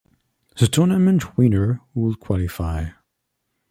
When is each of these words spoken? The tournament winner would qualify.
The 0.57 0.65
tournament 0.65 1.37
winner 1.37 1.79
would 1.93 2.19
qualify. 2.19 2.85